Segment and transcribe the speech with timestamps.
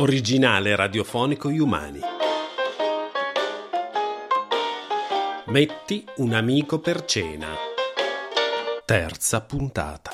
[0.00, 2.00] Originale radiofonico Umani.
[5.48, 7.48] Metti un amico per cena.
[8.86, 10.10] Terza puntata.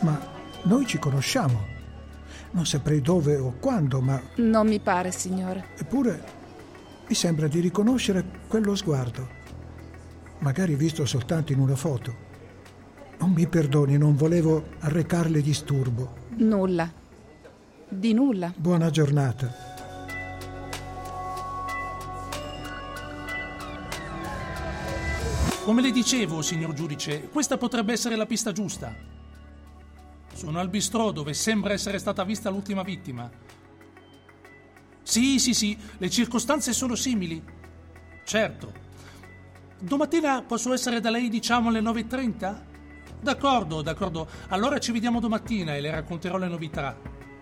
[0.00, 0.20] Ma
[0.64, 1.66] noi ci conosciamo.
[2.50, 5.68] Non saprei dove o quando, ma Non mi pare, signore.
[5.78, 6.22] eppure
[7.08, 9.39] mi sembra di riconoscere quello sguardo.
[10.40, 12.28] Magari visto soltanto in una foto.
[13.18, 16.14] Non mi perdoni, non volevo arrecarle disturbo.
[16.36, 16.90] Nulla.
[17.86, 18.52] Di nulla.
[18.56, 19.68] Buona giornata.
[25.62, 28.96] Come le dicevo, signor giudice, questa potrebbe essere la pista giusta.
[30.32, 33.30] Sono al bistrò dove sembra essere stata vista l'ultima vittima.
[35.02, 37.42] Sì, sì, sì, le circostanze sono simili.
[38.24, 38.88] Certo.
[39.82, 42.54] Domattina posso essere da lei, diciamo, alle 9.30?
[43.18, 44.28] D'accordo, d'accordo.
[44.48, 46.94] Allora ci vediamo domattina e le racconterò le novità.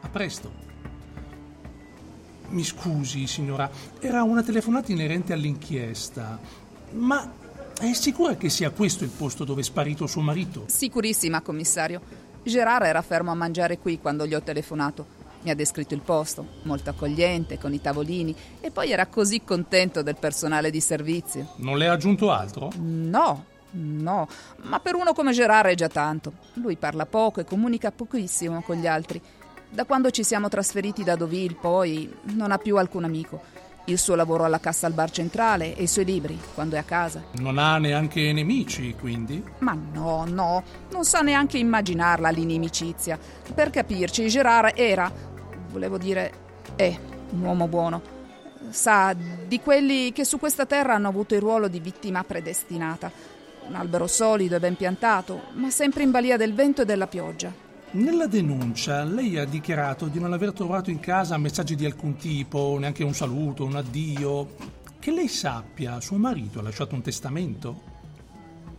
[0.00, 0.50] A presto.
[2.48, 6.38] Mi scusi, signora, era una telefonata inerente all'inchiesta.
[6.92, 7.30] Ma
[7.78, 10.64] è sicura che sia questo il posto dove è sparito suo marito?
[10.68, 12.00] Sicurissima, commissario.
[12.42, 15.20] Gerard era fermo a mangiare qui quando gli ho telefonato.
[15.42, 20.02] Mi ha descritto il posto, molto accogliente, con i tavolini, e poi era così contento
[20.02, 21.54] del personale di servizio.
[21.56, 22.70] Non le ha aggiunto altro?
[22.78, 24.28] No, no,
[24.62, 26.32] ma per uno come Gerard è già tanto.
[26.54, 29.20] Lui parla poco e comunica pochissimo con gli altri.
[29.68, 33.40] Da quando ci siamo trasferiti da Deauville, poi, non ha più alcun amico.
[33.86, 36.84] Il suo lavoro alla cassa al bar centrale e i suoi libri, quando è a
[36.84, 37.24] casa.
[37.38, 39.42] Non ha neanche nemici, quindi?
[39.58, 40.62] Ma no, no,
[40.92, 43.18] non sa neanche immaginarla l'inimicizia.
[43.52, 45.10] Per capirci, Gerard era,
[45.72, 46.32] volevo dire,
[46.76, 46.96] è
[47.30, 48.20] un uomo buono.
[48.70, 53.10] Sa di quelli che su questa terra hanno avuto il ruolo di vittima predestinata.
[53.66, 57.52] Un albero solido e ben piantato, ma sempre in balia del vento e della pioggia.
[57.92, 62.76] Nella denuncia lei ha dichiarato di non aver trovato in casa messaggi di alcun tipo,
[62.78, 64.54] neanche un saluto, un addio.
[64.98, 67.91] Che lei sappia, suo marito ha lasciato un testamento?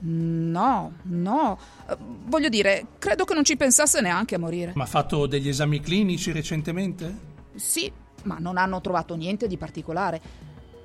[0.06, 1.58] No, no.
[1.88, 4.74] Eh, Voglio dire, credo che non ci pensasse neanche a morire.
[4.75, 7.31] Ma ha fatto degli esami clinici recentemente?
[7.56, 7.91] Sì,
[8.24, 10.22] ma non hanno trovato niente di particolare.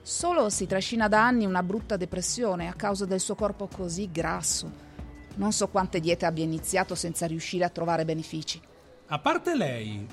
[0.03, 4.87] Solo si trascina da anni una brutta depressione a causa del suo corpo così grasso.
[5.35, 8.61] Non so quante diete abbia iniziato senza riuscire a trovare benefici.
[9.09, 10.07] A parte lei,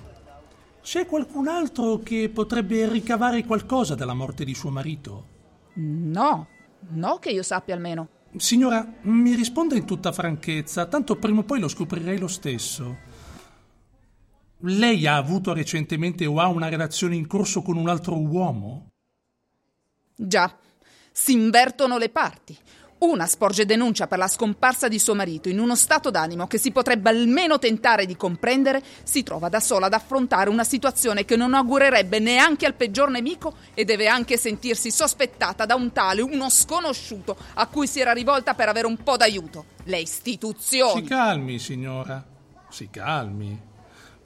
[0.82, 5.28] c'è qualcun altro che potrebbe ricavare qualcosa dalla morte di suo marito?
[5.76, 6.48] No,
[6.90, 8.10] no che io sappia almeno.
[8.38, 12.98] Signora, mi risponda in tutta franchezza, tanto prima o poi lo scoprirei lo stesso.
[14.60, 18.92] Lei ha avuto recentemente o ha una relazione in corso con un altro uomo?
[20.16, 20.58] Già,
[21.12, 22.58] si invertono le parti.
[22.98, 26.72] Una sporge denuncia per la scomparsa di suo marito in uno stato d'animo che si
[26.72, 31.54] potrebbe almeno tentare di comprendere, si trova da sola ad affrontare una situazione che non
[31.54, 37.36] augurerebbe neanche al peggior nemico e deve anche sentirsi sospettata da un tale, uno sconosciuto,
[37.56, 39.66] a cui si era rivolta per avere un po' d'aiuto.
[39.84, 41.04] Le Si istituzioni.
[41.04, 42.26] calmi, signora.
[42.70, 43.74] Si calmi.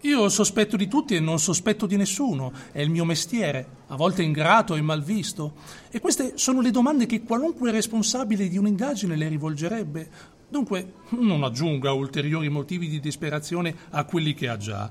[0.03, 2.53] Io sospetto di tutti e non sospetto di nessuno.
[2.71, 5.55] È il mio mestiere, a volte ingrato e malvisto.
[5.91, 10.09] E queste sono le domande che qualunque responsabile di un'indagine le rivolgerebbe.
[10.47, 14.89] Dunque, non aggiunga ulteriori motivi di disperazione a quelli che ha già.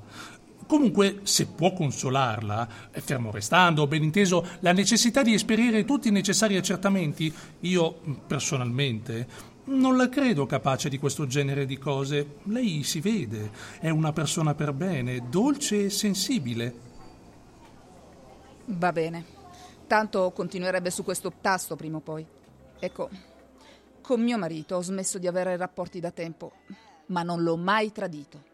[0.66, 6.12] Comunque, se può consolarla, e fermo restando, ben inteso, la necessità di esperire tutti i
[6.12, 12.38] necessari accertamenti, io, personalmente, non la credo capace di questo genere di cose.
[12.44, 13.50] Lei si vede,
[13.80, 16.86] è una persona per bene, dolce e sensibile.
[18.66, 19.36] Va bene.
[19.86, 22.26] Tanto continuerebbe su questo tasto prima o poi.
[22.78, 23.08] Ecco,
[24.02, 26.52] con mio marito ho smesso di avere rapporti da tempo,
[27.06, 28.44] ma non l'ho mai tradito.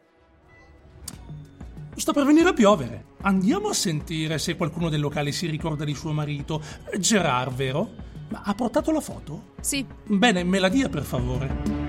[1.97, 3.13] Sta per venire a piovere.
[3.23, 6.63] Andiamo a sentire se qualcuno del locale si ricorda di suo marito.
[6.99, 8.13] Gerard, vero?
[8.29, 9.53] Ma ha portato la foto?
[9.61, 11.83] Sì, Bene, me la dia per favore.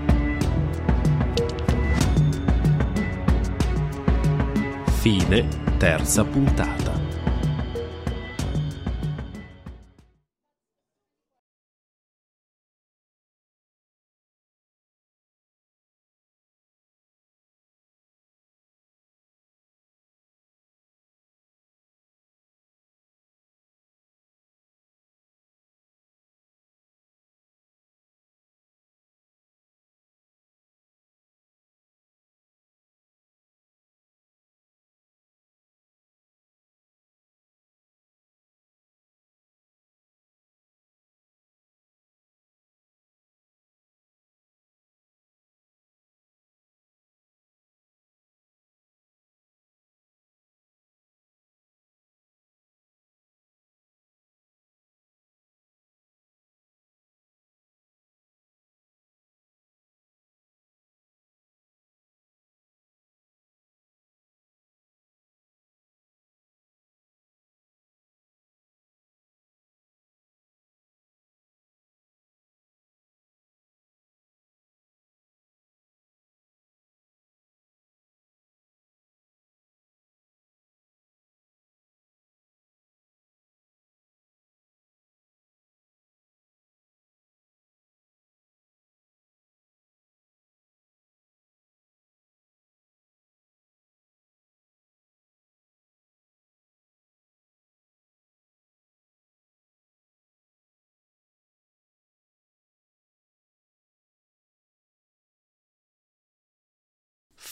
[5.00, 5.48] Fine
[5.78, 6.94] terza puntata.